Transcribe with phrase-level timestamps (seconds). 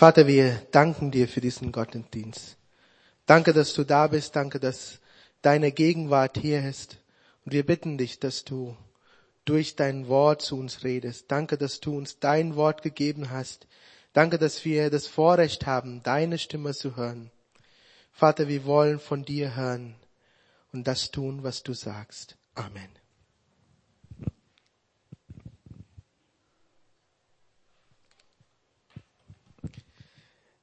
[0.00, 2.56] Vater, wir danken dir für diesen Gottesdienst.
[3.26, 4.34] Danke, dass du da bist.
[4.34, 4.98] Danke, dass
[5.42, 6.96] deine Gegenwart hier ist.
[7.44, 8.74] Und wir bitten dich, dass du
[9.44, 11.26] durch dein Wort zu uns redest.
[11.30, 13.66] Danke, dass du uns dein Wort gegeben hast.
[14.14, 17.30] Danke, dass wir das Vorrecht haben, deine Stimme zu hören.
[18.10, 19.96] Vater, wir wollen von dir hören
[20.72, 22.38] und das tun, was du sagst.
[22.54, 22.99] Amen.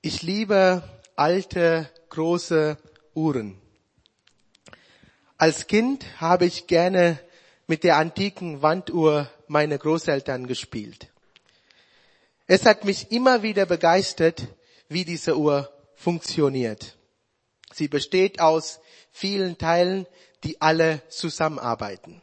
[0.02, 0.84] Ich liebe
[1.16, 2.78] alte, große
[3.16, 3.60] Uhren.
[5.40, 7.20] Als Kind habe ich gerne
[7.66, 11.08] mit der antiken Wanduhr meiner Großeltern gespielt.
[12.46, 14.48] Es hat mich immer wieder begeistert,
[14.88, 16.96] wie diese Uhr funktioniert.
[17.74, 18.80] Sie besteht aus
[19.12, 20.06] vielen Teilen,
[20.44, 22.22] die alle zusammenarbeiten.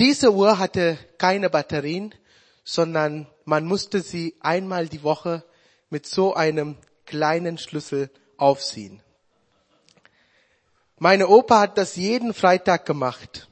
[0.00, 2.12] Diese Uhr hatte keine Batterien,
[2.64, 5.42] sondern man musste sie einmal die Woche
[5.90, 9.02] mit so einem kleinen Schlüssel aufziehen.
[11.00, 13.48] Meine Opa hat das jeden Freitag gemacht.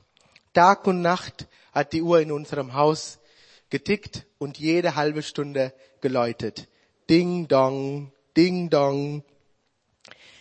[0.54, 3.18] Tag und Nacht hat die Uhr in unserem Haus
[3.70, 6.68] getickt und jede halbe Stunde geläutet.
[7.10, 9.24] Ding dong, ding dong.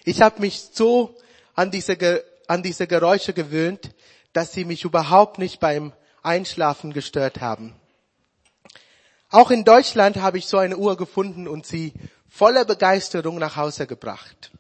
[0.06, 1.18] Ich habe mich so
[1.56, 3.90] an diese, an diese Geräusche gewöhnt,
[4.34, 7.74] dass sie mich überhaupt nicht beim Einschlafen gestört haben.
[9.30, 11.94] Auch in Deutschland habe ich so eine Uhr gefunden und sie
[12.30, 14.52] voller Begeisterung nach Hause gebracht.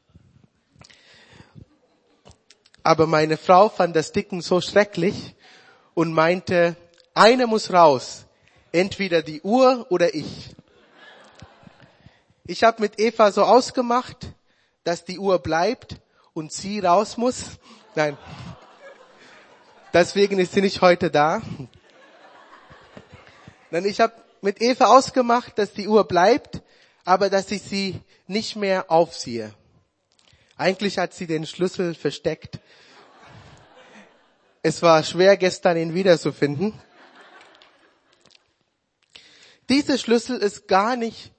[2.83, 5.35] Aber meine Frau fand das Dicken so schrecklich
[5.93, 6.75] und meinte,
[7.13, 8.25] eine muss raus,
[8.71, 10.55] entweder die Uhr oder ich.
[12.45, 14.33] Ich habe mit Eva so ausgemacht,
[14.83, 15.97] dass die Uhr bleibt
[16.33, 17.57] und sie raus muss.
[17.95, 18.17] Nein,
[19.93, 21.41] deswegen ist sie nicht heute da.
[23.69, 26.61] Nein, ich habe mit Eva ausgemacht, dass die Uhr bleibt,
[27.05, 29.53] aber dass ich sie nicht mehr aufziehe.
[30.57, 32.59] Eigentlich hat sie den Schlüssel versteckt.
[34.63, 36.73] Es war schwer, gestern ihn wiederzufinden.
[39.69, 41.31] Dieser Schlüssel ist gar nicht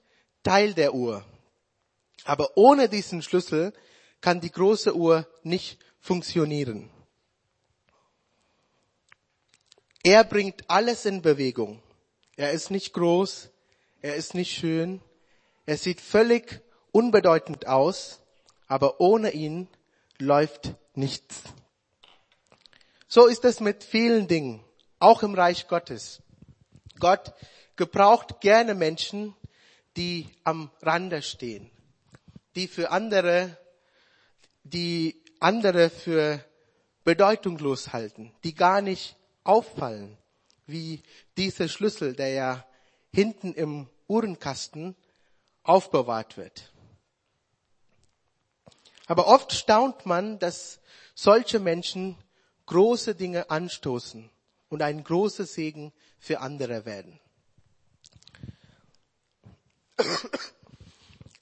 [0.43, 1.25] Teil der Uhr.
[2.23, 3.73] Aber ohne diesen Schlüssel
[4.21, 6.89] kann die große Uhr nicht funktionieren.
[10.03, 11.81] Er bringt alles in Bewegung.
[12.39, 13.49] Er ist nicht groß,
[14.01, 15.01] er ist nicht schön,
[15.65, 16.61] er sieht völlig
[16.93, 18.21] unbedeutend aus,
[18.65, 19.67] aber ohne ihn
[20.19, 21.41] läuft nichts.
[23.09, 24.63] So ist es mit vielen Dingen,
[24.99, 26.21] auch im Reich Gottes.
[26.97, 27.33] Gott
[27.75, 29.35] gebraucht gerne Menschen,
[29.97, 31.69] die am Rande stehen,
[32.55, 33.57] die für andere,
[34.63, 36.41] die andere für
[37.03, 40.17] bedeutungslos halten, die gar nicht auffallen,
[40.69, 41.03] wie
[41.37, 42.65] dieser Schlüssel, der ja
[43.11, 44.95] hinten im Uhrenkasten
[45.63, 46.71] aufbewahrt wird.
[49.07, 50.79] Aber oft staunt man, dass
[51.15, 52.15] solche Menschen
[52.67, 54.29] große Dinge anstoßen
[54.69, 57.19] und ein großer Segen für andere werden.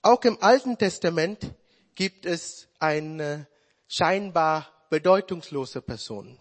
[0.02, 1.54] Auch im Alten Testament
[1.96, 3.48] gibt es eine
[3.88, 6.40] scheinbar bedeutungslose Person.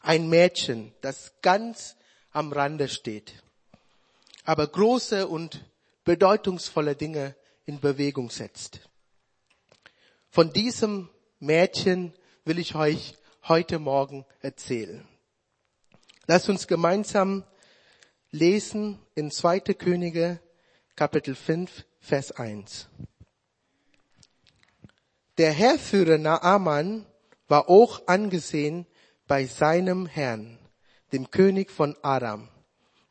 [0.00, 1.96] Ein Mädchen, das ganz
[2.32, 3.42] am Rande steht,
[4.44, 5.64] aber große und
[6.04, 8.80] bedeutungsvolle Dinge in Bewegung setzt.
[10.30, 12.12] Von diesem Mädchen
[12.44, 13.14] will ich euch
[13.48, 15.06] heute Morgen erzählen.
[16.26, 17.44] Lasst uns gemeinsam
[18.30, 19.60] lesen in 2.
[19.74, 20.40] Könige
[20.96, 22.88] Kapitel 5 Vers 1.
[25.38, 27.06] Der Herrführer Naaman
[27.48, 28.86] war auch angesehen
[29.30, 30.58] bei seinem Herrn,
[31.12, 32.48] dem König von Aram,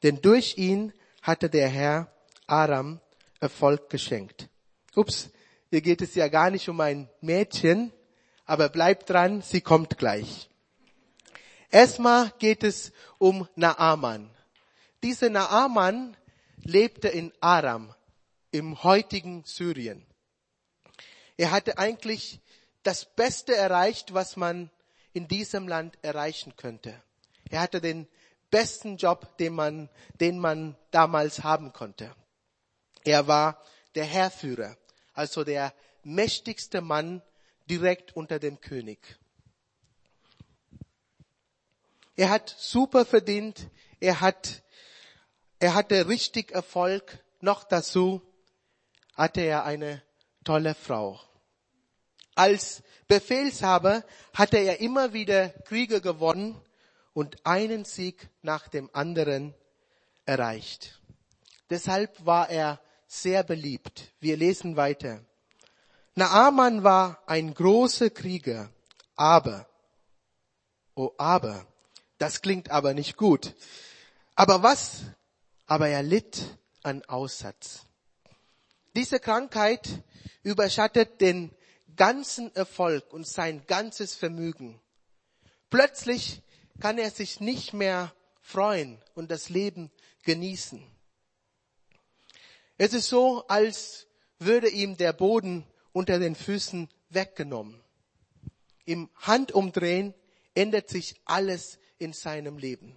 [0.04, 0.92] denn durch ihn
[1.22, 2.12] hatte der Herr
[2.46, 3.00] Aram
[3.40, 4.50] Erfolg geschenkt.
[4.98, 5.30] Ups,
[5.70, 7.94] hier geht es ja gar nicht um ein Mädchen,
[8.44, 10.50] aber bleibt dran, sie kommt gleich.
[11.72, 14.30] Erstmal geht es um Naaman.
[15.02, 16.18] Dieser Naaman
[16.58, 17.96] lebte in Aram,
[18.52, 20.06] im heutigen Syrien.
[21.38, 22.42] Er hatte eigentlich
[22.84, 24.70] das Beste erreicht, was man
[25.14, 27.02] in diesem Land erreichen könnte.
[27.50, 28.08] Er hatte den
[28.52, 29.90] besten Job, den man,
[30.20, 32.16] den man damals haben konnte.
[33.04, 33.62] Er war
[33.96, 34.78] der Herrführer,
[35.14, 35.74] also der
[36.04, 37.22] mächtigste Mann
[37.70, 39.00] direkt unter dem König.
[42.16, 43.70] Er hat super verdient,
[44.00, 44.64] er hat,
[45.60, 48.22] er hatte richtig Erfolg, noch dazu
[49.14, 50.04] hatte er eine
[50.44, 51.20] tolle Frau.
[52.40, 56.56] Als Befehlshaber hatte er immer wieder Kriege gewonnen
[57.12, 59.54] und einen Sieg nach dem anderen
[60.26, 61.02] erreicht.
[61.70, 64.14] Deshalb war er sehr beliebt.
[64.22, 65.20] Wir lesen weiter.
[66.16, 68.70] Naaman war ein großer Krieger,
[69.18, 69.68] aber,
[70.96, 71.68] oh aber,
[72.20, 73.54] das klingt aber nicht gut.
[74.36, 75.02] Aber was?
[75.66, 76.42] Aber er litt
[76.84, 77.82] an Aussatz.
[78.96, 79.90] Diese Krankheit
[80.42, 81.54] überschattet den
[82.00, 84.80] ganzen Erfolg und sein ganzes Vermögen.
[85.70, 86.42] Plötzlich
[86.80, 89.92] kann er sich nicht mehr freuen und das Leben
[90.24, 90.82] genießen.
[92.78, 94.08] Es ist so, als
[94.40, 97.84] würde ihm der Boden unter den Füßen weggenommen.
[98.86, 100.14] Im Handumdrehen
[100.56, 102.96] ändert sich alles in seinem Leben.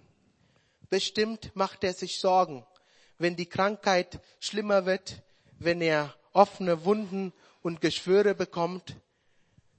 [0.89, 2.65] Bestimmt macht er sich Sorgen,
[3.17, 5.23] wenn die Krankheit schlimmer wird,
[5.59, 7.33] wenn er offene Wunden
[7.63, 8.95] und Geschwüre bekommt,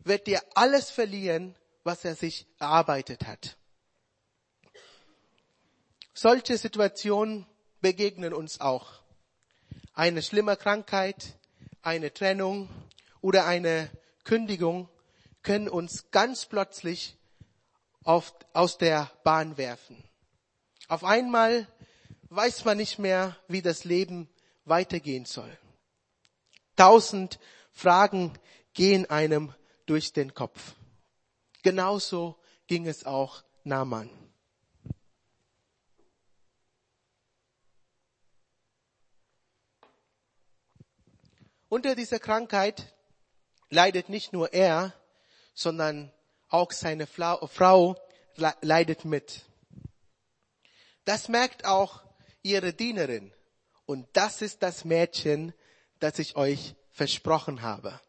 [0.02, 1.54] wird er alles verlieren,
[1.84, 3.56] was er sich erarbeitet hat.
[6.14, 7.46] Solche Situationen
[7.80, 9.02] begegnen uns auch.
[9.92, 11.38] Eine schlimme Krankheit,
[11.82, 12.68] eine Trennung
[13.20, 13.90] oder eine
[14.24, 14.88] Kündigung
[15.42, 17.16] können uns ganz plötzlich
[18.02, 20.02] auf, aus der Bahn werfen.
[20.88, 21.68] Auf einmal
[22.30, 24.28] weiß man nicht mehr, wie das Leben
[24.64, 25.58] weitergehen soll.
[26.76, 27.38] Tausend
[27.74, 28.32] Fragen
[28.72, 29.52] gehen einem
[29.84, 30.74] durch den Kopf.
[31.62, 34.08] Genauso ging es auch Naaman.
[41.68, 42.94] Unter dieser Krankheit
[43.68, 44.94] leidet nicht nur er,
[45.54, 46.12] sondern
[46.48, 47.96] auch seine Frau
[48.36, 49.44] leidet mit.
[51.04, 52.04] Das merkt auch
[52.42, 53.32] ihre Dienerin.
[53.86, 55.52] Und das ist das Mädchen,
[55.98, 58.00] das ich euch versprochen habe.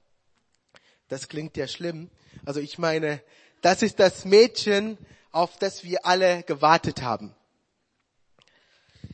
[1.10, 2.10] Das klingt ja schlimm.
[2.46, 3.22] Also ich meine,
[3.62, 4.98] das ist das Mädchen,
[5.32, 7.36] auf das wir alle gewartet haben.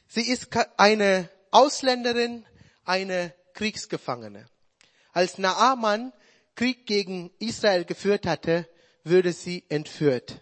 [0.07, 2.45] Sie ist eine Ausländerin,
[2.85, 4.45] eine Kriegsgefangene.
[5.13, 6.13] Als Naaman
[6.55, 8.67] Krieg gegen Israel geführt hatte,
[9.03, 10.41] würde sie entführt.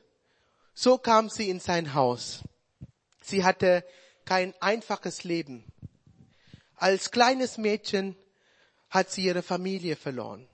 [0.73, 2.41] So kam sie in sein Haus.
[3.21, 3.85] Sie hatte
[4.25, 5.65] kein einfaches Leben.
[6.75, 8.15] Als kleines Mädchen
[8.89, 10.47] hat sie ihre Familie verloren.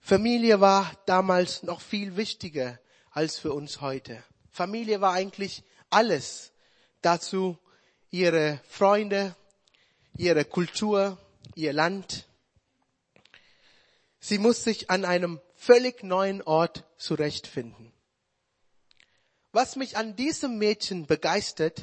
[0.00, 2.78] Familie war damals noch viel wichtiger
[3.10, 4.22] als für uns heute.
[4.50, 6.52] Familie war eigentlich alles.
[7.00, 7.58] Dazu
[8.10, 9.34] ihre Freunde,
[10.16, 11.18] ihre Kultur,
[11.54, 12.26] ihr Land.
[14.20, 17.92] Sie muss sich an einem völlig neuen Ort zurechtfinden.
[19.52, 21.82] Was mich an diesem Mädchen begeistert,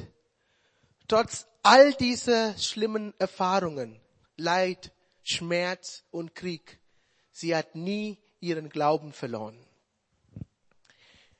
[1.08, 4.01] trotz all dieser schlimmen Erfahrungen,
[4.42, 4.92] Leid,
[5.22, 6.80] Schmerz und Krieg,
[7.30, 9.56] sie hat nie ihren Glauben verloren.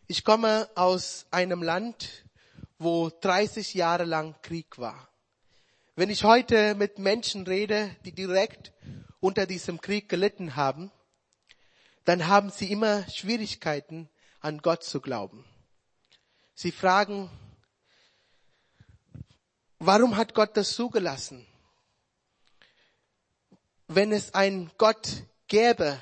[0.07, 2.25] Ich komme aus einem Land,
[2.79, 5.09] wo 30 Jahre lang Krieg war.
[5.97, 8.73] Wenn ich heute mit Menschen rede, die direkt
[9.19, 10.93] unter diesem Krieg gelitten haben,
[12.05, 14.09] dann haben sie immer Schwierigkeiten,
[14.39, 15.45] an Gott zu glauben.
[16.55, 17.31] Sie fragen,
[19.81, 21.47] warum hat Gott das zugelassen?
[23.94, 26.00] Wenn es einen Gott gäbe,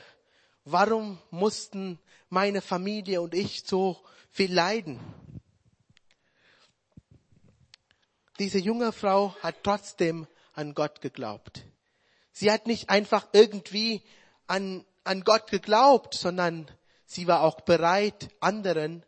[0.65, 1.99] warum mussten
[2.29, 4.01] meine Familie und ich so
[4.31, 5.01] viel leiden?
[8.39, 11.65] Diese junge Frau hat trotzdem an Gott geglaubt.
[12.31, 14.03] Sie hat nicht einfach irgendwie
[14.47, 16.71] an, an Gott geglaubt, sondern
[17.07, 19.05] sie war auch bereit, anderen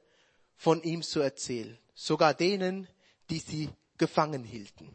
[0.57, 1.79] von ihm zu erzählen.
[1.95, 2.89] Sogar denen,
[3.31, 4.93] die sie gefangen hielten.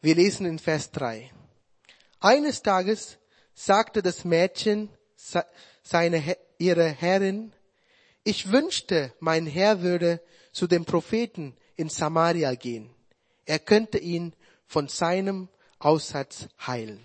[0.00, 1.30] Wir lesen in Vers 3.
[2.20, 3.18] Eines Tages
[3.54, 4.90] sagte das Mädchen
[5.82, 7.52] seine, ihre Herrin,
[8.24, 10.20] ich wünschte, mein Herr würde
[10.52, 12.94] zu dem Propheten in Samaria gehen.
[13.46, 14.34] Er könnte ihn
[14.66, 15.48] von seinem
[15.78, 17.00] Aussatz heilen.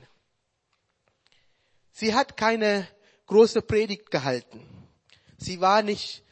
[1.92, 2.88] Sie hat keine
[3.28, 4.66] große Predigt gehalten.
[5.38, 6.24] Sie war nicht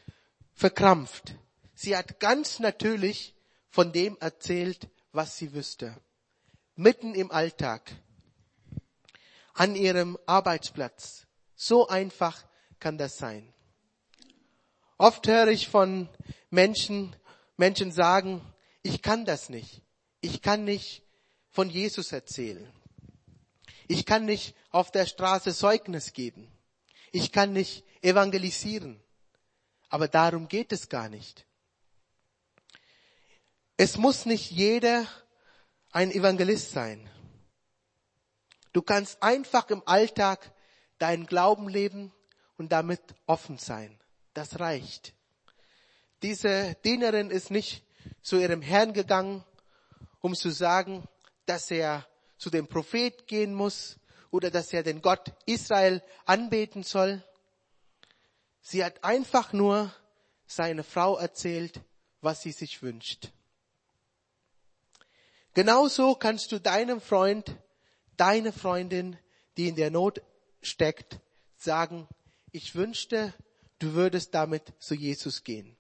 [0.54, 1.36] verkrampft.
[1.76, 3.36] Sie hat ganz natürlich
[3.70, 5.96] von dem erzählt, was sie wüsste.
[6.76, 7.92] Mitten im Alltag.
[9.54, 11.28] An ihrem Arbeitsplatz.
[11.56, 12.44] So einfach
[12.80, 13.54] kann das sein.
[14.98, 16.10] Oft höre ich von
[16.50, 17.16] Menschen,
[17.58, 18.42] Menschen sagen,
[18.84, 19.82] ich kann das nicht.
[20.22, 21.04] Ich kann nicht
[21.50, 22.72] von Jesus erzählen.
[23.88, 26.52] Ich kann nicht auf der Straße Zeugnis geben.
[27.12, 29.02] Ich kann nicht evangelisieren.
[29.90, 31.46] Aber darum geht es gar nicht.
[33.76, 35.06] Es muss nicht jeder
[35.92, 37.10] ein Evangelist sein.
[38.74, 40.54] Du kannst einfach im Alltag
[40.98, 42.14] deinen Glauben leben
[42.58, 44.00] und damit offen sein.
[44.34, 45.14] Das reicht.
[46.22, 47.84] Diese Dienerin ist nicht
[48.22, 49.44] zu ihrem Herrn gegangen
[50.22, 51.04] um zu sagen,
[51.46, 53.98] dass er zu dem Prophet gehen muss
[54.30, 57.24] oder dass er den Gott Israel anbeten soll.
[58.62, 59.94] Sie hat einfach nur
[60.46, 61.82] seine Frau erzählt,
[62.22, 63.32] was sie sich wünscht.
[65.54, 67.58] Genauso kannst du deinem Freund,
[68.22, 69.18] deine Freundin,
[69.58, 70.22] die in der Not
[70.62, 71.20] steckt,
[71.58, 72.08] sagen,
[72.52, 73.34] ich wünschte,
[73.80, 75.76] du würdest damit zu Jesus gehen.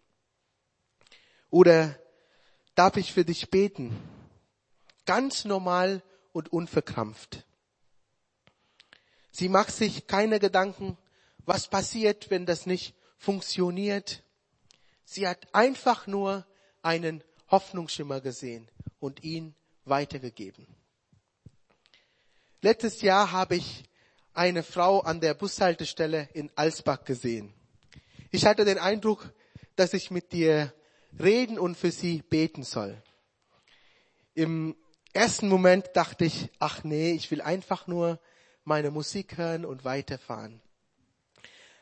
[1.52, 2.00] Oder
[2.74, 3.96] darf ich für dich beten?
[5.06, 6.02] Ganz normal
[6.34, 7.46] und unverkrampft.
[9.30, 10.98] Sie macht sich keine Gedanken,
[11.46, 14.24] was passiert, wenn das nicht funktioniert.
[15.06, 16.48] Sie hat einfach nur
[16.82, 18.68] einen Hoffnungsschimmer gesehen
[19.00, 19.54] und ihn
[19.86, 20.81] weitergegeben.
[22.64, 23.86] Letztes Jahr habe ich
[24.36, 27.52] eine Frau an der Bushaltestelle in Alsbach gesehen.
[28.30, 29.34] Ich hatte den Eindruck,
[29.76, 30.72] dass ich mit dir
[31.20, 33.02] reden und für sie beten soll.
[34.36, 34.76] Im
[35.12, 38.20] ersten Moment dachte ich, ach nee, ich will einfach nur
[38.64, 40.62] meine Musik hören und weiterfahren.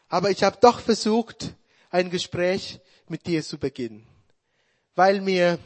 [0.08, 1.56] Aber ich habe doch versucht,
[1.90, 4.08] ein Gespräch mit dir zu beginnen.
[4.96, 5.60] Weil mir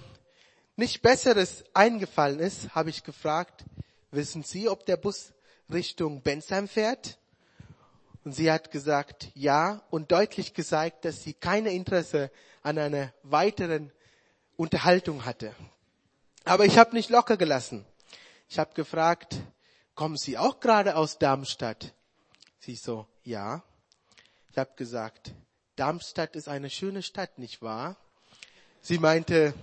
[0.76, 3.64] nicht Besseres eingefallen ist, habe ich gefragt,
[4.14, 5.34] wissen Sie, ob der Bus
[5.72, 7.18] Richtung Bensheim fährt?
[8.24, 13.92] Und sie hat gesagt, ja, und deutlich gesagt, dass sie keine Interesse an einer weiteren
[14.56, 15.54] Unterhaltung hatte.
[16.46, 17.86] Aber ich habe nicht locker gelassen.
[18.50, 19.36] Ich habe gefragt,
[19.96, 21.94] kommen Sie auch gerade aus Darmstadt?
[22.60, 23.64] Sie so, ja.
[24.52, 25.34] Ich habe gesagt,
[25.76, 27.98] Darmstadt ist eine schöne Stadt, nicht wahr?
[28.82, 29.54] Sie meinte,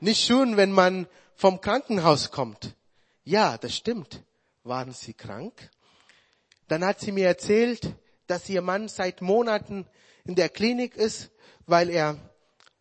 [0.00, 2.74] nicht schön, wenn man vom Krankenhaus kommt.
[3.28, 4.24] Ja, das stimmt.
[4.64, 5.52] Waren Sie krank?
[6.66, 7.94] Dann hat sie mir erzählt,
[8.26, 9.86] dass ihr Mann seit Monaten
[10.24, 11.30] in der Klinik ist,
[11.66, 12.16] weil er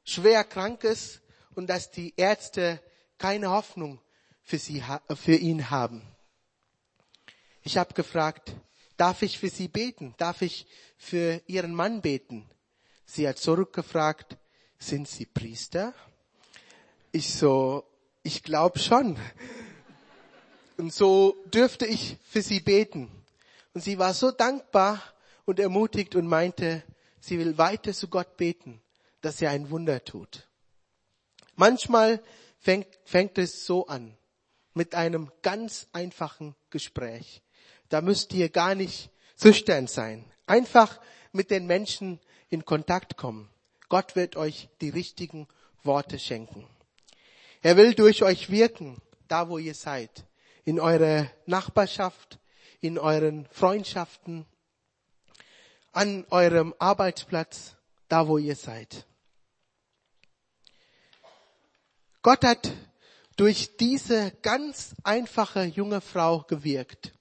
[0.05, 1.21] schwer krank ist
[1.55, 2.81] und dass die Ärzte
[3.17, 3.99] keine Hoffnung
[4.41, 4.81] für, sie,
[5.15, 6.01] für ihn haben.
[7.63, 8.55] Ich habe gefragt,
[8.95, 10.15] darf ich für sie beten?
[10.15, 10.65] Darf ich
[10.97, 12.49] für ihren Mann beten?
[13.03, 14.37] Sie hat zurückgefragt,
[14.79, 15.93] sind Sie Priester?
[17.11, 17.83] Ich so,
[18.23, 19.19] ich glaube schon.
[20.77, 23.09] Und so dürfte ich für sie beten.
[23.73, 25.01] Und sie war so dankbar
[25.45, 26.83] und ermutigt und meinte,
[27.19, 28.81] sie will weiter zu Gott beten,
[29.21, 30.47] dass er ein Wunder tut.
[31.55, 32.21] Manchmal
[32.59, 34.15] fängt, fängt es so an,
[34.75, 37.41] mit einem ganz einfachen Gespräch.
[37.89, 39.09] Da müsst ihr gar nicht
[39.41, 40.25] schüchtern sein.
[40.45, 40.99] Einfach
[41.31, 42.19] mit den Menschen
[42.49, 43.49] in Kontakt kommen.
[43.89, 45.47] Gott wird euch die richtigen
[45.83, 46.67] Worte schenken.
[47.63, 50.26] Er will durch euch wirken, da wo ihr seid
[50.67, 52.39] in eurer Nachbarschaft,
[52.81, 54.45] in euren Freundschaften,
[55.93, 57.77] an eurem Arbeitsplatz,
[58.09, 59.07] da wo ihr seid.
[62.21, 62.69] Gott hat
[63.37, 67.13] durch diese ganz einfache junge Frau gewirkt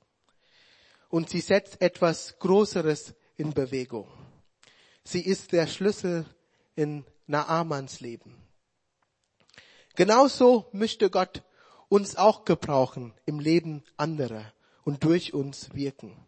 [1.09, 4.09] und sie setzt etwas Größeres in Bewegung.
[5.05, 6.27] Sie ist der Schlüssel
[6.75, 8.35] in Naamans Leben.
[9.95, 11.45] Genauso möchte Gott
[11.89, 14.53] uns auch gebrauchen im Leben anderer
[14.85, 16.27] und durch uns wirken.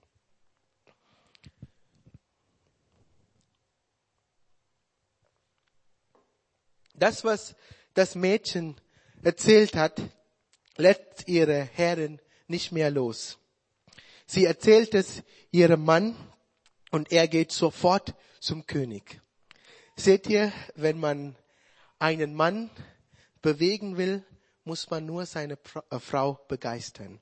[6.94, 7.54] Das, was
[7.94, 8.76] das Mädchen
[9.22, 10.00] erzählt hat,
[10.76, 13.38] lässt ihre Herrin nicht mehr los.
[14.26, 16.16] Sie erzählt es ihrem Mann
[16.90, 19.20] und er geht sofort zum König.
[19.96, 21.36] Seht ihr, wenn man
[21.98, 22.70] einen Mann
[23.42, 24.24] bewegen will,
[24.68, 25.58] muss man nur seine
[25.90, 27.18] äh, Frau begeistern.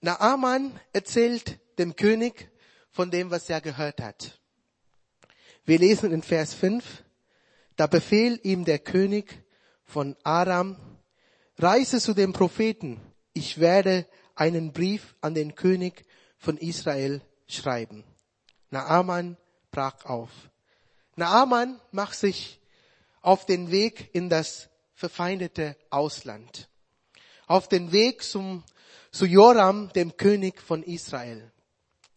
[0.00, 2.50] Naaman erzählt dem König
[2.90, 4.40] von dem, was er gehört hat.
[5.64, 7.04] Wir lesen in Vers 5,
[7.76, 9.44] da befehlt ihm der König
[9.84, 10.76] von Aram,
[11.56, 13.00] reise zu dem Propheten,
[13.32, 16.04] ich werde einen Brief an den König
[16.36, 18.02] von Israel schreiben.
[18.70, 19.36] Naaman
[19.70, 20.30] brach auf.
[21.14, 22.57] Naaman macht sich
[23.28, 26.70] auf den Weg in das verfeindete Ausland.
[27.46, 28.64] Auf den Weg zum,
[29.12, 31.52] zu Joram, dem König von Israel,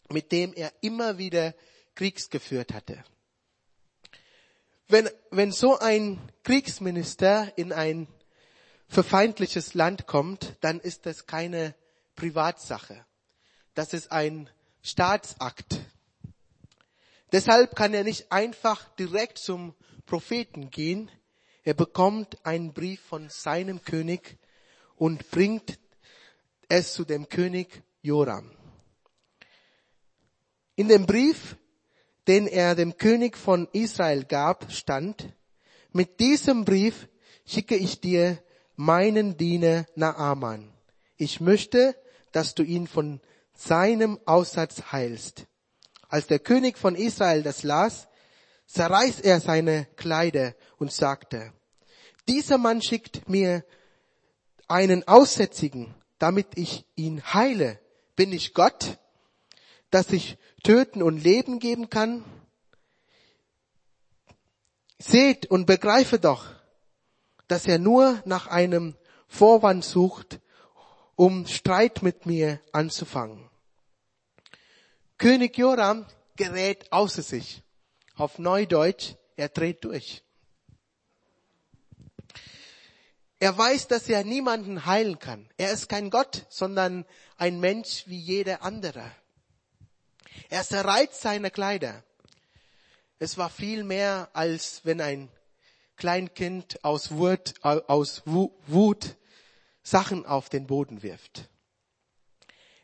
[0.08, 1.54] mit dem er immer wieder
[1.96, 3.04] Kriegs geführt hatte.
[4.88, 8.08] Wenn, wenn so ein Kriegsminister in ein
[8.88, 11.76] verfeindliches Land kommt, dann ist das keine
[12.16, 13.06] Privatsache.
[13.74, 14.50] Das ist ein
[14.82, 15.78] Staatsakt.
[17.34, 21.12] Deshalb kann er nicht einfach direkt zum Propheten gehen.
[21.64, 24.38] Er bekommt einen Brief von seinem König
[24.96, 25.80] und bringt
[26.70, 28.52] es zu dem König Joram.
[30.76, 31.58] In dem Brief,
[32.28, 35.34] den er dem König von Israel gab, stand,
[35.92, 37.08] mit diesem Brief
[37.46, 38.42] schicke ich dir
[38.76, 40.72] meinen Diener Naaman.
[41.18, 41.96] Ich möchte,
[42.32, 43.20] dass du ihn von
[43.54, 45.46] seinem Aussatz heilst.
[46.08, 48.08] Als der König von Israel das las,
[48.68, 51.54] zerreiß er seine Kleider und sagte,
[52.28, 53.66] dieser Mann schickt mir
[54.68, 57.80] einen Aussätzigen, damit ich ihn heile.
[58.16, 59.00] Bin ich Gott,
[59.90, 62.24] dass ich töten und Leben geben kann?
[65.00, 66.46] Seht und begreife doch,
[67.48, 68.96] dass er nur nach einem
[69.28, 70.40] Vorwand sucht,
[71.16, 73.50] um Streit mit mir anzufangen.
[75.18, 77.64] König Joram gerät außer sich.
[78.22, 80.22] Auf Neudeutsch, er dreht durch.
[83.40, 85.50] Er weiß, dass er niemanden heilen kann.
[85.58, 87.06] Er ist kein Gott, sondern
[87.38, 89.12] ein Mensch wie jeder andere.
[90.52, 92.04] Er zerreizt seine Kleider.
[93.18, 95.32] Es war viel mehr, als wenn ein
[95.96, 99.16] Kleinkind aus Wut, aus Wut
[99.82, 101.50] Sachen auf den Boden wirft.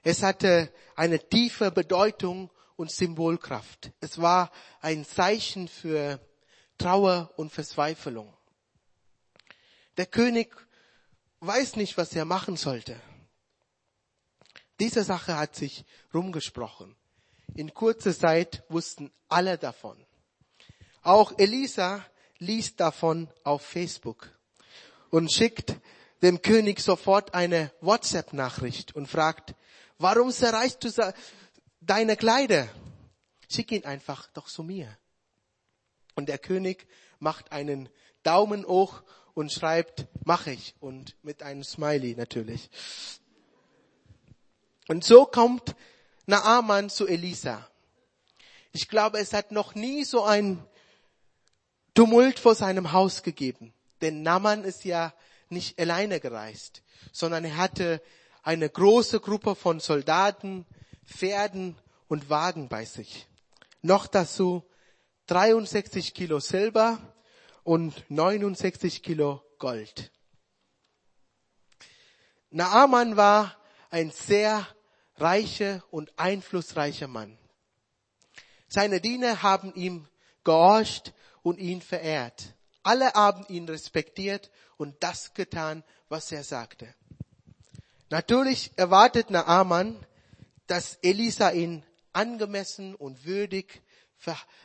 [0.02, 3.92] Es hatte eine tiefe Bedeutung und Symbolkraft.
[4.00, 6.22] Es war ein Zeichen für
[6.78, 8.34] Trauer und Verzweiflung.
[9.98, 10.56] Der König
[11.42, 13.00] weiß nicht, was er machen sollte.
[14.80, 16.96] Diese Sache hat sich rumgesprochen.
[17.56, 19.98] In kurzer Zeit wussten alle davon.
[21.02, 22.06] Auch Elisa
[22.38, 24.30] liest davon auf Facebook
[25.10, 25.76] und schickt
[26.22, 29.56] dem König sofort eine WhatsApp-Nachricht und fragt,
[29.98, 30.90] warum zerreißt du
[31.80, 32.68] deine Kleider?
[33.50, 34.98] Schick ihn einfach doch zu mir.
[36.16, 36.88] Und der König
[37.20, 37.90] macht einen
[38.24, 39.04] Daumen hoch
[39.34, 42.70] und schreibt, mach ich und mit einem Smiley natürlich.
[44.88, 45.76] Und so kommt
[46.26, 47.70] Naaman zu Elisa.
[48.72, 50.64] Ich glaube, es hat noch nie so ein
[51.94, 53.74] Tumult vor seinem Haus gegeben.
[54.02, 55.14] Denn Naaman ist ja
[55.50, 58.02] nicht alleine gereist, sondern er hatte
[58.44, 60.66] eine große Gruppe von Soldaten,
[61.08, 61.76] Pferden
[62.08, 63.28] und Wagen bei sich.
[63.82, 64.64] Noch dazu
[65.28, 67.00] 63 Kilo Silber
[67.64, 70.12] und 69 Kilo Gold.
[72.50, 73.58] Naaman war
[73.90, 74.68] ein sehr
[75.16, 77.38] reicher und einflussreicher Mann.
[78.68, 80.08] Seine Diener haben ihm
[80.44, 82.56] gehorcht und ihn verehrt.
[82.84, 86.94] Alle haben ihn respektiert und das getan, was er sagte.
[88.10, 90.06] Natürlich erwartet Naaman,
[90.68, 93.82] dass Elisa ihn angemessen und würdig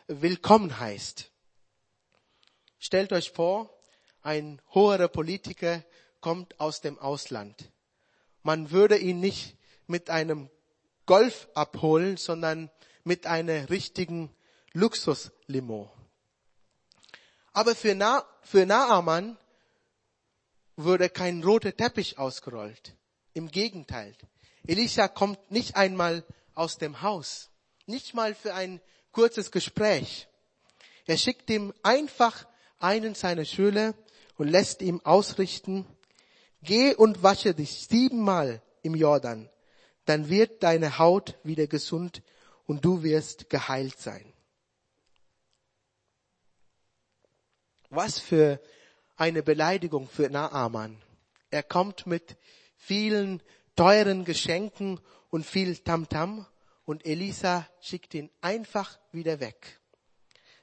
[0.09, 1.31] willkommen heißt.
[2.79, 3.73] Stellt euch vor,
[4.23, 5.85] ein hoher Politiker
[6.21, 7.71] kommt aus dem Ausland.
[8.43, 10.51] Man würde ihn nicht mit einem
[11.07, 12.71] Golf abholen, sondern
[13.05, 14.35] mit einer richtigen
[14.73, 15.93] Luxuslimo.
[17.53, 19.37] Aber für, Na, für Naaman
[20.77, 22.97] wurde kein roter Teppich ausgerollt.
[23.35, 24.17] Im Gegenteil.
[24.67, 27.51] Elisha kommt nicht einmal aus dem Haus.
[27.87, 30.29] Nicht mal für ein kurzes Gespräch.
[31.07, 32.47] Er schickt ihm einfach
[32.79, 33.95] einen seiner Schüler
[34.37, 35.87] und lässt ihm ausrichten,
[36.63, 39.49] geh und wasche dich siebenmal im Jordan,
[40.05, 42.23] dann wird deine Haut wieder gesund
[42.67, 44.33] und du wirst geheilt sein.
[47.91, 48.61] Was für
[49.17, 51.01] eine Beleidigung für Naaman.
[51.51, 52.37] Er kommt mit
[52.77, 53.43] vielen
[53.77, 56.47] teuren Geschenken und viel Tamtam
[56.85, 59.81] und Elisa schickt ihn einfach wieder weg.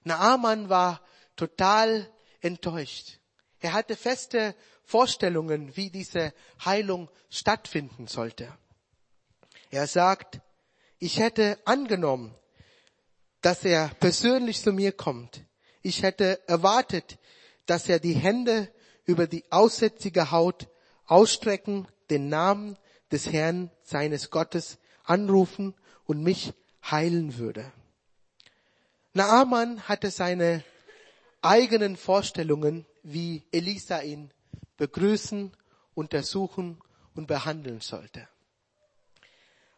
[0.03, 1.01] Naaman war
[1.35, 2.09] total
[2.41, 3.19] enttäuscht.
[3.59, 8.51] Er hatte feste Vorstellungen, wie diese Heilung stattfinden sollte.
[9.69, 10.41] Er sagt,
[10.97, 12.33] ich hätte angenommen,
[13.41, 15.43] dass er persönlich zu mir kommt.
[15.81, 17.17] Ich hätte erwartet,
[17.65, 18.71] dass er die Hände
[19.05, 20.67] über die aussätzige Haut
[21.05, 22.77] ausstrecken, den Namen
[23.11, 25.73] des Herrn seines Gottes anrufen
[26.05, 26.53] und mich
[26.89, 27.71] heilen würde.
[29.13, 30.63] Naaman hatte seine
[31.41, 34.31] eigenen Vorstellungen, wie Elisa ihn
[34.77, 35.51] begrüßen,
[35.93, 36.79] untersuchen
[37.15, 38.27] und behandeln sollte.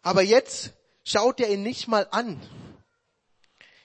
[0.01, 2.41] Aber jetzt schaut er ihn nicht mal an.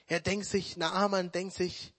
[0.07, 1.93] Er denkt sich, Naaman denkt sich,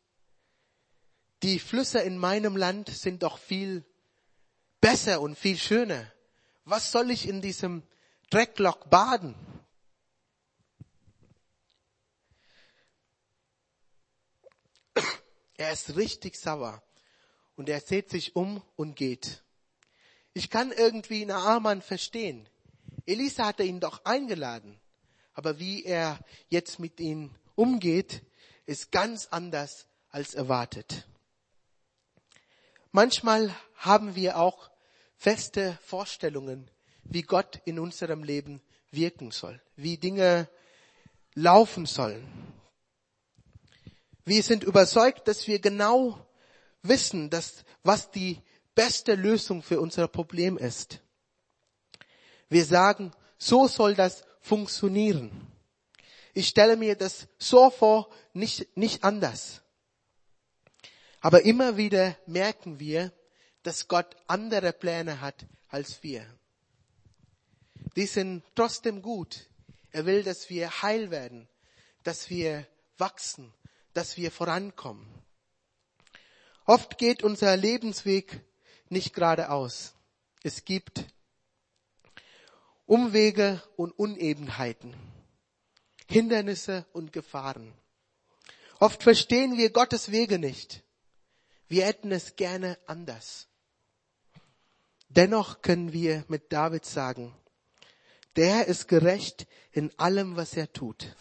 [1.42, 3.84] die Flüsse in meinem Land sind doch viel
[4.80, 6.11] besser und viel schöner.
[6.70, 7.83] Was soll ich in diesem
[8.28, 9.35] Drecklock baden?
[15.57, 16.83] Er ist richtig sauer.
[17.57, 19.42] Und er seht sich um und geht.
[20.35, 22.46] Ich kann irgendwie Naaman verstehen.
[23.07, 24.78] Elisa hatte ihn doch eingeladen.
[25.33, 26.18] Aber wie er
[26.50, 28.22] jetzt mit ihm umgeht,
[28.66, 31.09] ist ganz anders als erwartet.
[32.92, 34.70] Manchmal haben wir auch
[35.18, 36.70] feste Vorstellungen,
[37.02, 40.48] wie Gott in unserem Leben wirken soll, wie Dinge
[41.35, 42.26] laufen sollen.
[44.24, 46.24] Wir sind überzeugt, dass wir genau
[46.83, 48.40] wissen, dass, was die
[48.74, 51.00] beste Lösung für unser Problem ist.
[52.48, 55.31] Wir sagen, so soll das funktionieren.
[56.33, 59.62] Ich stelle mir das so vor, nicht, nicht anders.
[61.20, 63.12] Aber immer wieder merken wir,
[63.62, 66.27] dass Gott andere Pläne hat als wir.
[67.97, 69.49] Die sind trotzdem gut.
[69.90, 71.49] Er will, dass wir heil werden,
[72.03, 72.66] dass wir
[72.99, 73.53] wachsen,
[73.94, 75.07] dass wir vorankommen.
[76.64, 78.40] Oft geht unser Lebensweg
[78.88, 79.94] nicht geradeaus.
[80.42, 81.07] Es gibt
[82.87, 84.94] Umwege und Unebenheiten,
[86.07, 87.75] Hindernisse und Gefahren.
[88.81, 90.85] Oft verstehen wir Gottes Wege nicht.
[91.68, 93.48] Wir hätten es gerne anders.
[95.09, 97.35] Dennoch können wir mit David sagen,
[98.37, 101.16] der Herr ist gerecht in allem, was er tut.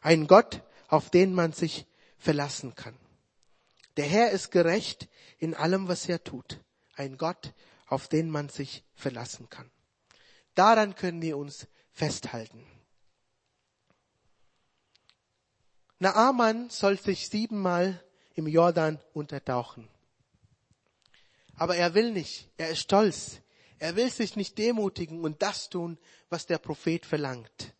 [0.00, 1.86] Ein Gott, auf den man sich
[2.18, 2.96] verlassen kann.
[3.96, 6.60] Der Herr ist gerecht in allem, was er tut.
[6.94, 7.54] Ein Gott,
[7.86, 9.70] auf den man sich verlassen kann.
[10.54, 12.66] Daran können wir uns festhalten.
[15.98, 18.02] Naaman soll sich siebenmal
[18.34, 19.88] im Jordan untertauchen.
[21.56, 23.40] Aber er will nicht, er ist stolz.
[23.78, 27.74] Er will sich nicht demutigen und das tun, was der Prophet verlangt.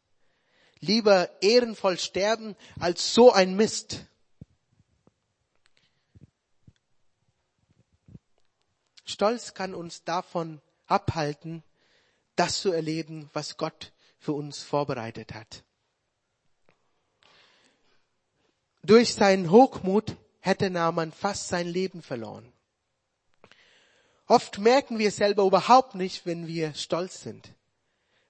[0.80, 4.06] Lieber ehrenvoll sterben als so ein Mist.
[9.04, 11.62] Stolz kann uns davon abhalten,
[12.34, 15.64] das zu erleben, was Gott für uns vorbereitet hat.
[18.82, 22.52] Durch seinen Hochmut hätte Naaman fast sein Leben verloren.
[24.26, 27.52] Oft merken wir selber überhaupt nicht, wenn wir stolz sind.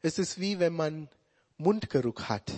[0.03, 1.09] Es ist wie wenn man
[1.59, 2.51] Mundgeruch hat.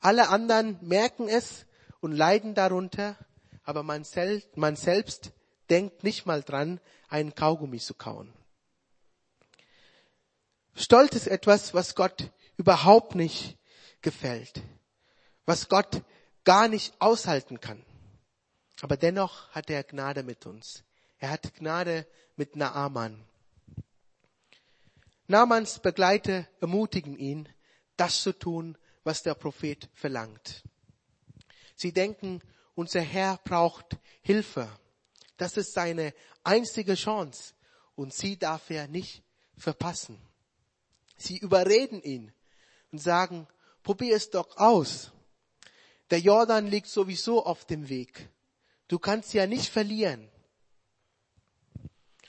[0.00, 1.64] Alle anderen merken es
[2.00, 3.16] und leiden darunter,
[3.64, 5.32] aber man, sel man selbst
[5.70, 8.30] denkt nicht mal dran, einen Kaugummi zu kauen.
[10.74, 13.56] Stolz ist etwas, was Gott überhaupt nicht
[14.02, 14.62] gefällt,
[15.46, 16.02] was Gott
[16.44, 17.84] gar nicht aushalten kann.
[18.80, 20.84] Aber dennoch hat er Gnade mit uns.
[21.18, 23.24] Er hat Gnade mit Naaman.
[25.26, 27.48] Naamans Begleiter ermutigen ihn,
[27.96, 30.64] das zu tun, was der Prophet verlangt.
[31.76, 32.40] Sie denken,
[32.74, 34.68] unser Herr braucht Hilfe.
[35.36, 37.54] Das ist seine einzige Chance
[37.94, 39.22] und sie darf er nicht
[39.56, 40.18] verpassen.
[41.16, 42.32] Sie überreden ihn
[42.92, 43.46] und sagen,
[43.82, 45.13] probier es doch aus.
[46.10, 48.28] Der Jordan liegt sowieso auf dem Weg.
[48.88, 50.28] Du kannst ja nicht verlieren.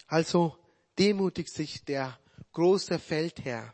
[0.07, 0.57] Also
[0.97, 2.17] demutigt sich der
[2.53, 3.73] große Feldherr.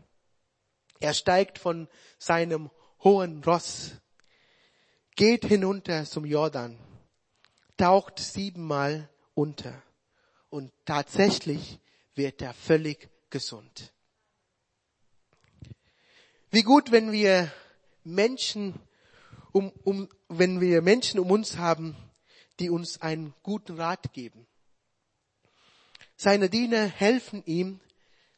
[1.00, 1.88] Er steigt von
[2.18, 2.72] seinem
[3.04, 3.94] hohen Ross,
[5.16, 6.78] geht hinunter zum Jordan,
[7.78, 9.82] taucht siebenmal unter
[10.50, 11.80] und tatsächlich
[12.16, 13.94] wird er völlig gesund.
[16.50, 17.52] Wie gut, wenn wir
[18.04, 18.80] Menschen
[19.52, 21.96] um, um, wenn wir Menschen um uns haben,
[22.60, 24.48] die uns einen guten Rat geben.
[26.16, 27.80] Seine Diener helfen ihm,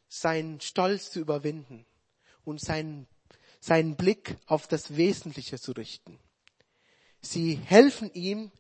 [0.08, 1.86] seinen Stolz zu überwinden
[2.46, 3.08] und seinen,
[3.60, 6.20] seinen Blick auf das Wesentliche zu richten.
[7.22, 8.52] Sie helfen ihm,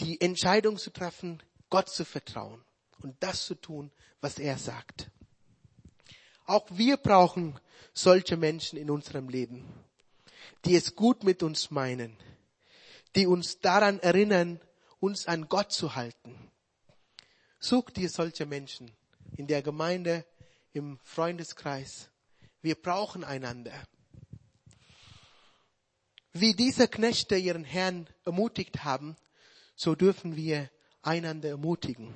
[0.00, 2.64] die Entscheidung zu treffen, Gott zu vertrauen
[3.02, 5.10] und das zu tun, was er sagt.
[6.46, 7.60] Auch wir brauchen
[7.92, 9.64] solche Menschen in unserem Leben
[10.64, 12.16] die es gut mit uns meinen,
[13.16, 14.60] die uns daran erinnern,
[14.98, 16.50] uns an Gott zu halten.
[17.58, 18.90] Such dir solche Menschen
[19.36, 20.24] in der Gemeinde,
[20.72, 22.10] im Freundeskreis.
[22.62, 23.72] Wir brauchen einander.
[26.32, 29.16] Wie diese Knechte ihren Herrn ermutigt haben,
[29.74, 30.70] so dürfen wir
[31.02, 32.14] einander ermutigen,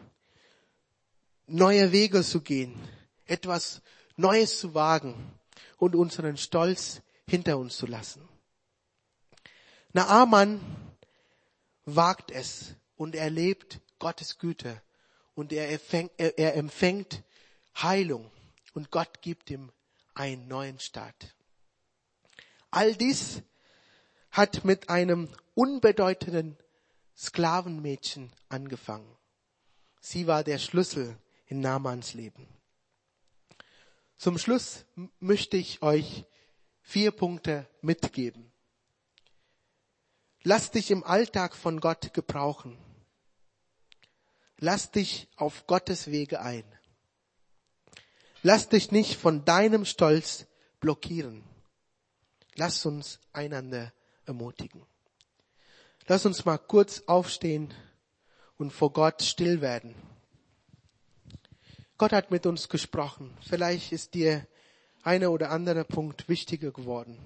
[1.46, 2.76] neue Wege zu gehen,
[3.24, 3.83] etwas
[4.16, 5.33] Neues zu wagen
[5.78, 8.28] und unseren Stolz hinter uns zu lassen.
[9.94, 10.61] Naaman
[11.85, 14.83] wagt es und erlebt Gottes Güte
[15.35, 17.22] und er empfängt, er, empfängt
[17.80, 18.30] Heilung
[18.74, 19.70] und Gott gibt ihm
[20.12, 21.37] einen neuen Start.
[22.72, 23.42] All dies
[24.33, 26.59] hat mit einem unbedeutenden
[27.16, 29.16] Sklavenmädchen angefangen.
[30.00, 32.48] Sie war der Schlüssel in Namans Leben.
[34.18, 34.87] Zum Schluss
[35.20, 36.24] möchte ich euch
[36.83, 38.50] vier Punkte mitgeben.
[40.46, 42.76] Lass dich im Alltag von Gott gebrauchen.
[44.59, 46.64] Lass dich auf Gottes Wege ein.
[48.42, 50.46] Lass dich nicht von deinem Stolz
[50.80, 51.42] blockieren.
[52.57, 53.94] Lass uns einander
[54.26, 54.85] ermutigen.
[56.07, 57.72] Lass uns mal kurz aufstehen
[58.59, 59.94] und vor Gott still werden.
[61.96, 63.35] Gott hat mit uns gesprochen.
[63.40, 64.46] Vielleicht ist dir
[65.02, 67.18] einer oder andere Punkt wichtiger geworden.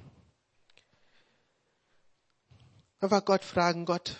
[3.00, 4.16] Einfach Gott fragen, Gott,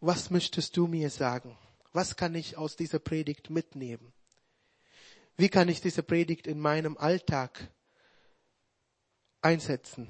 [0.00, 1.56] was möchtest du mir sagen?
[1.92, 4.12] Was kann ich aus dieser Predigt mitnehmen?
[5.36, 7.70] Wie kann ich diese Predigt in meinem Alltag
[9.40, 10.08] einsetzen?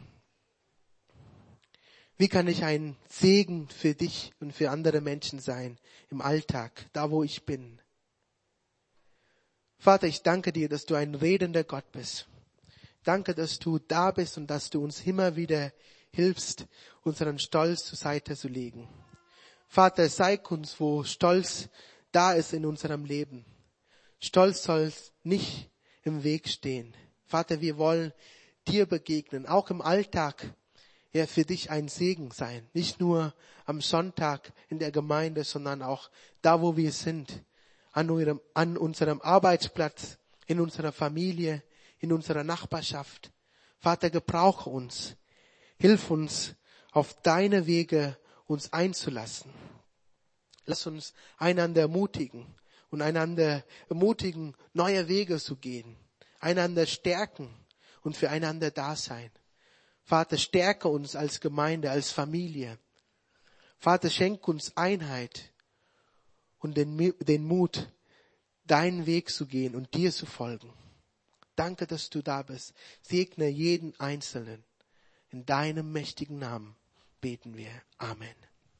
[2.16, 5.79] Wie kann ich ein Segen für dich und für andere Menschen sein
[6.11, 7.81] im Alltag, da wo ich bin?
[9.79, 12.27] Vater, ich danke dir, dass du ein redender Gott bist.
[13.05, 15.73] Danke, dass du da bist und dass du uns immer wieder
[16.14, 16.66] hilfst,
[17.03, 18.88] unseren Stolz zur Seite zu legen.
[19.66, 21.68] Vater, zeig uns, wo Stolz
[22.12, 23.44] da ist in unserem Leben.
[24.20, 25.70] Stolz soll nicht
[26.03, 26.94] im Weg stehen.
[27.25, 28.12] Vater, wir wollen
[28.68, 30.55] dir begegnen, auch im Alltag,
[31.12, 32.68] ja, für dich ein Segen sein.
[32.72, 33.35] Nicht nur
[33.66, 37.44] am Sonntag in der Gemeinde, sondern auch da, wo wir sind.
[37.92, 41.62] An, eurem, an unserem Arbeitsplatz, in unserer Familie,
[41.98, 43.31] in unserer Nachbarschaft.
[43.79, 45.16] Vater, gebrauche uns.
[45.83, 46.55] Hilf uns,
[46.92, 48.16] auf deine Wege
[48.47, 49.53] uns einzulassen.
[50.64, 52.47] Lass uns einander ermutigen
[52.90, 55.97] und einander ermutigen, neue Wege zu gehen,
[56.38, 57.53] einander stärken
[58.03, 59.33] und füreinander da sein.
[60.05, 62.79] Vater, stärke uns als Gemeinde, als Familie.
[63.77, 65.53] Vater, schenk uns Einheit
[66.61, 67.92] und den, den Mut,
[68.66, 70.73] deinen Weg zu gehen und dir zu folgen.
[71.57, 72.73] Danke, dass du da bist.
[73.03, 74.62] Segne jeden Einzelnen.
[75.33, 76.77] In deinem mächtigen Namen
[77.23, 77.71] beten wir.
[77.97, 78.37] Amen.